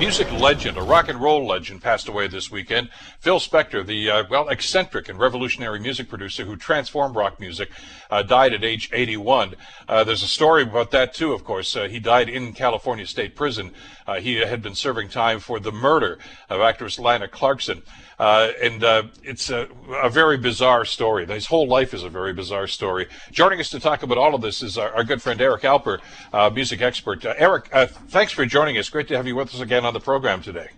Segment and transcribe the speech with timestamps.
[0.00, 2.88] Music legend, a rock and roll legend, passed away this weekend.
[3.18, 7.68] Phil Spector, the uh, well eccentric and revolutionary music producer who transformed rock music,
[8.10, 9.56] uh, died at age 81.
[9.86, 11.34] Uh, there's a story about that too.
[11.34, 13.72] Of course, uh, he died in California State Prison.
[14.06, 17.82] Uh, he had been serving time for the murder of actress Lana Clarkson.
[18.18, 18.82] Uh, and
[19.22, 19.66] it's a,
[20.02, 21.24] a, very bizarre story.
[21.24, 23.06] His whole life is a very bizarre story.
[23.30, 26.00] Joining us to talk about all of this is our, our good friend Eric Alper,
[26.52, 27.24] music expert.
[27.24, 27.70] Eric,
[28.08, 28.90] thanks for joining us.
[28.90, 30.68] Great to have you with us again on the program today.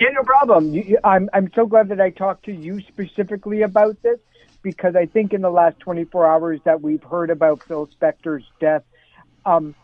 [0.00, 0.72] Yeah, no problem.
[0.72, 4.20] You, I'm I'm so glad that I talked to you specifically about this
[4.62, 8.84] because I think in the last 24 hours that we've heard about Phil Spector's death,
[9.44, 9.74] um,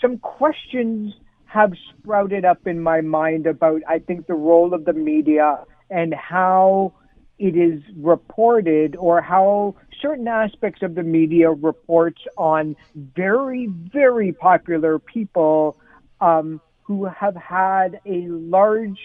[0.00, 1.14] some questions
[1.46, 6.14] have sprouted up in my mind about I think the role of the media and
[6.14, 6.92] how
[7.40, 15.00] it is reported or how certain aspects of the media reports on very, very popular
[15.00, 15.76] people
[16.20, 18.98] um, who have had a large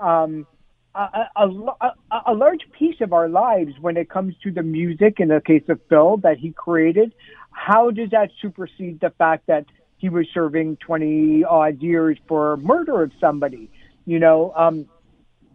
[0.00, 0.46] um,
[0.94, 1.92] a, a, a,
[2.28, 5.64] a, large piece of our lives when it comes to the music in the case
[5.68, 7.14] of Phil that he created.
[7.50, 9.66] How does that supersede the fact that
[9.98, 13.70] he was serving 20 odd years for murder of somebody?
[14.06, 14.88] You know, um,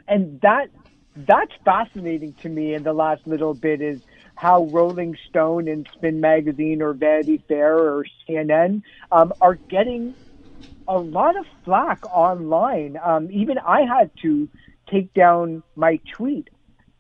[0.08, 0.70] and that
[1.16, 4.02] that's fascinating to me in the last little bit is
[4.36, 10.16] how Rolling Stone and Spin Magazine or Vanity Fair or CNN um, are getting
[10.92, 13.00] a lot of flack online.
[13.02, 14.50] Um, even I had to
[14.90, 16.50] take down my tweet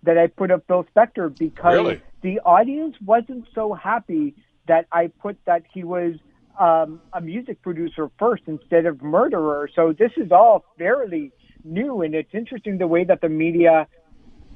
[0.03, 2.01] that I put of Phil Spector because really?
[2.21, 4.33] the audience wasn't so happy
[4.67, 6.15] that I put that he was
[6.57, 9.69] um, a music producer first instead of murderer.
[9.75, 11.33] So this is all fairly
[11.65, 13.87] new, and it's interesting the way that the media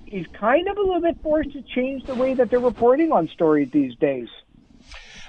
[0.07, 3.27] is kind of a little bit forced to change the way that they're reporting on
[3.27, 4.29] stories these days.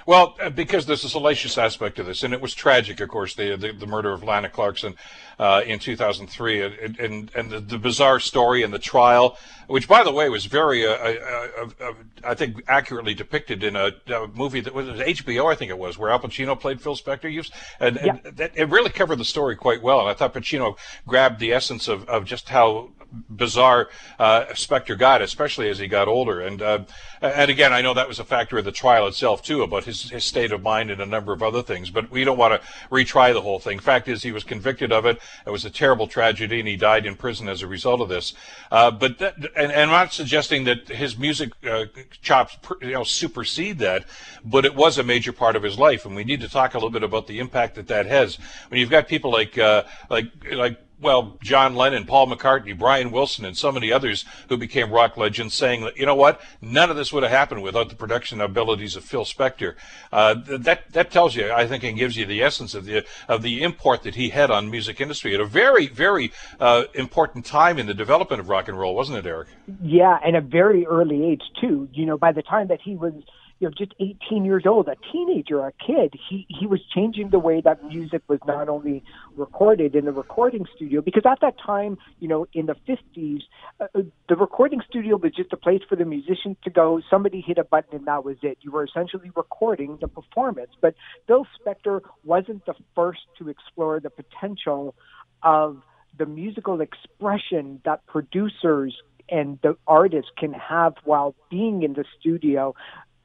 [0.07, 3.35] Well, uh, because there's a salacious aspect to this, and it was tragic, of course,
[3.35, 4.95] the the, the murder of Lana Clarkson
[5.37, 9.37] uh, in 2003, and and, and the, the, bizarre story and the trial,
[9.67, 11.93] which, by the way, was very, uh, uh, uh
[12.23, 15.97] I think, accurately depicted in a, a, movie that was HBO, I think it was,
[15.97, 17.29] where Al Pacino played Phil Spector.
[17.29, 18.17] Used, and, yeah.
[18.23, 21.89] that, it really covered the story quite well, and I thought Pacino grabbed the essence
[21.89, 22.91] of, of just how
[23.29, 26.41] bizarre uh, Spector got, especially as he got older.
[26.41, 26.79] And uh,
[27.21, 30.09] and again, I know that was a factor of the trial itself too, about his,
[30.09, 31.89] his state of mind and a number of other things.
[31.89, 33.79] But we don't want to retry the whole thing.
[33.79, 35.19] Fact is, he was convicted of it.
[35.45, 38.33] It was a terrible tragedy, and he died in prison as a result of this.
[38.71, 41.85] Uh, but that, and, and, I'm not suggesting that his music uh,
[42.21, 44.05] chops you know supersede that,
[44.43, 46.77] but it was a major part of his life, and we need to talk a
[46.77, 48.37] little bit about the impact that that has.
[48.69, 53.45] When you've got people like uh, like like well, John Lennon, Paul McCartney, Brian Wilson,
[53.45, 56.95] and so many others who became rock legends, saying that you know what, none of
[56.95, 59.75] this would have happened without the production abilities of Phil Spector.
[60.11, 63.41] Uh, that that tells you, I think, and gives you the essence of the of
[63.41, 67.77] the import that he had on music industry at a very very uh, important time
[67.77, 69.49] in the development of rock and roll, wasn't it, Eric?
[69.81, 71.89] Yeah, and a very early age too.
[71.93, 73.13] You know, by the time that he was
[73.59, 77.39] you know, just 18 years old, a teenager, a kid, he, he was changing the
[77.39, 79.03] way that music was not only
[79.35, 83.41] recorded in the recording studio, because at that time, you know, in the 50s,
[83.79, 87.01] uh, uh, the recording studio was just a place for the musicians to go.
[87.09, 88.59] Somebody hit a button and that was it.
[88.61, 90.71] You were essentially recording the performance.
[90.79, 90.93] But
[91.25, 94.93] Phil Spector wasn't the first to explore the potential
[95.41, 95.81] of
[96.17, 98.95] the musical expression that producers
[99.29, 102.75] and the artists can have while being in the studio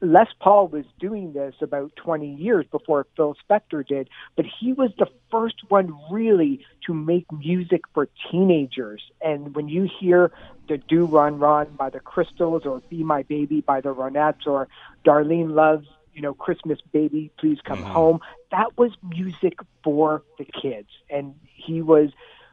[0.03, 4.91] Les Paul was doing this about 20 years before Phil Spector did, but he was
[4.99, 9.01] the first one really to make music for teenagers.
[9.21, 10.33] And when you hear
[10.67, 14.67] Da Doo Ron Ron by the Crystals or Be My Baby by the Ronettes or
[15.05, 17.91] Darlene Love's, you know, Christmas Baby, Please Come mm-hmm.
[17.91, 18.19] Home,
[18.51, 20.89] that was music for the kids.
[21.09, 22.09] And he was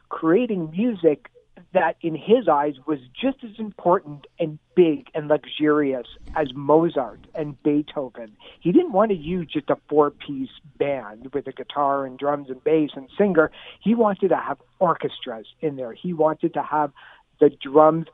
[0.09, 1.30] creating music
[1.73, 6.07] that in his eyes was just as important and big and luxurious
[6.37, 8.37] as Mozart and Beethoven.
[8.61, 12.51] He didn't want to use just a four piece band with a guitar and drums
[12.51, 13.51] and bass and singer.
[13.83, 15.93] He wanted to have orchestras in there.
[15.93, 16.93] He wanted to have
[17.41, 18.07] the drums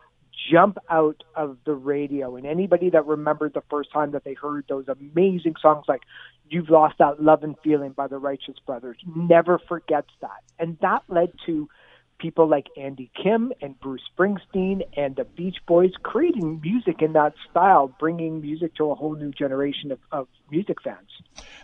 [0.50, 2.37] jump out of the radio.
[2.37, 6.03] And anybody that remembered the first time that they heard those amazing songs like
[6.49, 10.43] You've Lost That Lovin' Feeling by the Righteous Brothers never forgets that.
[10.59, 11.69] And that led to
[12.19, 17.35] people like Andy Kim and Bruce Springsteen and the Beach Boys creating music in that
[17.51, 21.09] style, bringing music to a whole new generation of, of music fans.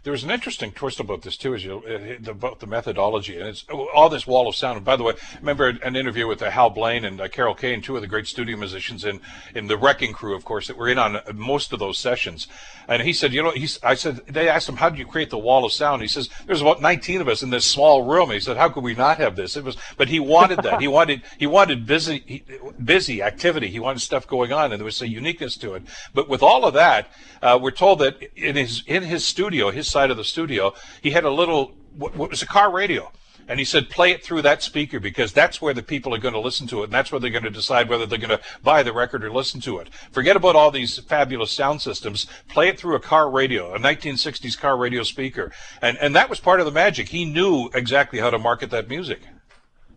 [0.02, 3.49] There was an interesting twist about this too, as you uh, about the methodology, and
[3.49, 3.64] it's
[3.94, 4.76] all this wall of sound.
[4.76, 7.55] And by the way, I remember an interview with uh, Hal Blaine and uh, Carol
[7.55, 9.20] Kaye, two of the great studio musicians in
[9.55, 12.49] in the Wrecking Crew, of course, that were in on most of those sessions.
[12.88, 15.31] And he said, you know, he's, I said, they asked him, how did you create
[15.31, 16.02] the wall of sound?
[16.02, 18.31] He says, there's about 19 of us in this small room.
[18.31, 19.56] He said, how could we not have this?
[19.56, 20.81] It was, but he wanted that.
[20.81, 22.44] he wanted, he wanted busy, he,
[22.82, 23.69] busy activity.
[23.69, 25.84] He wanted stuff going on, and there was a uniqueness to it.
[26.12, 27.08] But with all of that,
[27.40, 31.10] uh, we're told that in his in his studio, his side of the studio, he
[31.10, 33.12] had a little what, what was a car radio
[33.48, 36.34] and he said, play it through that speaker because that's where the people are going
[36.34, 36.84] to listen to it.
[36.84, 39.32] And that's where they're going to decide whether they're going to buy the record or
[39.32, 39.92] listen to it.
[40.10, 42.26] Forget about all these fabulous sound systems.
[42.48, 45.52] Play it through a car radio, a 1960s car radio speaker.
[45.80, 47.08] And, and that was part of the magic.
[47.08, 49.20] He knew exactly how to market that music.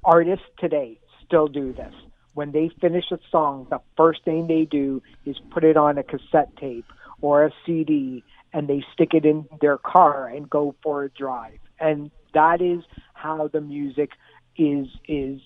[0.03, 1.93] Artists today still do this.
[2.33, 6.03] When they finish a song, the first thing they do is put it on a
[6.03, 6.85] cassette tape
[7.21, 8.23] or a CD
[8.55, 11.59] and they stick it in their car and go for a drive.
[11.79, 14.11] And that is how the music
[14.57, 15.41] is is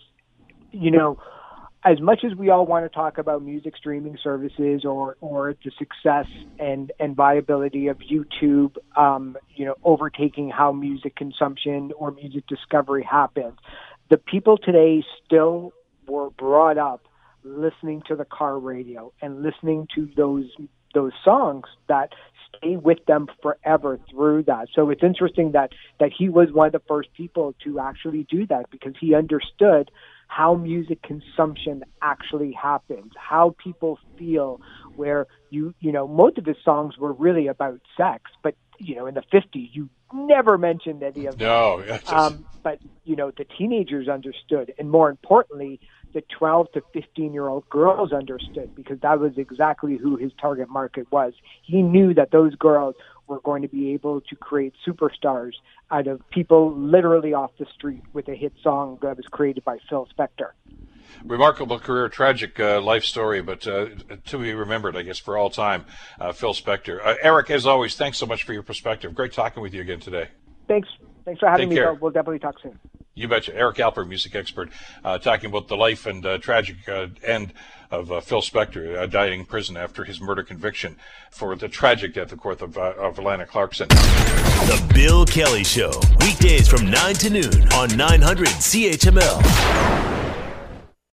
[0.71, 1.17] you know
[1.83, 5.71] as much as we all want to talk about music streaming services or or the
[5.79, 6.27] success
[6.59, 13.03] and and viability of YouTube, um, you know, overtaking how music consumption or music discovery
[13.03, 13.57] happens,
[14.09, 15.73] the people today still
[16.07, 17.05] were brought up
[17.43, 20.45] listening to the car radio and listening to those
[20.93, 22.09] those songs that
[22.57, 24.67] stay with them forever through that.
[24.73, 28.45] So it's interesting that that he was one of the first people to actually do
[28.47, 29.91] that because he understood
[30.27, 34.59] how music consumption actually happens, how people feel
[34.95, 39.07] where you you know most of his songs were really about sex, but you know
[39.07, 41.45] in the 50s you never mentioned any of that.
[41.45, 45.79] No, um, but you know the teenagers understood, and more importantly,
[46.13, 50.69] the 12 to 15 year old girls understood because that was exactly who his target
[50.69, 51.33] market was.
[51.63, 52.95] He knew that those girls
[53.27, 55.53] were going to be able to create superstars
[55.91, 59.77] out of people literally off the street with a hit song that was created by
[59.87, 60.51] Phil Spector.
[61.23, 63.87] Remarkable career, tragic uh, life story, but uh,
[64.27, 65.85] to be remembered, I guess, for all time.
[66.19, 66.99] Uh, Phil Spector.
[67.03, 69.13] Uh, Eric, as always, thanks so much for your perspective.
[69.15, 70.27] Great talking with you again today.
[70.67, 70.87] Thanks.
[71.25, 71.75] Thanks for having Take me.
[71.75, 71.93] Care.
[71.93, 72.79] We'll definitely talk soon.
[73.19, 73.53] You betcha.
[73.53, 74.69] Eric Alper, music expert,
[75.03, 77.51] uh, talking about the life and uh, tragic uh, end
[77.91, 80.95] of Phil Spector, dying in prison after his murder conviction
[81.31, 83.89] for the tragic death, of course, of, of Lana Clarkson.
[83.89, 90.18] The Bill Kelly Show, weekdays from 9 to noon on 900 CHML.